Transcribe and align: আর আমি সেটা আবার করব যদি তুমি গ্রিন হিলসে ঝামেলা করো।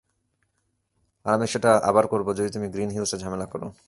আর 1.25 1.33
আমি 1.33 1.47
সেটা 1.47 1.77
আবার 1.77 2.05
করব 2.07 2.27
যদি 2.33 2.49
তুমি 2.49 2.67
গ্রিন 2.69 2.89
হিলসে 2.89 3.17
ঝামেলা 3.17 3.45
করো। 3.45 3.71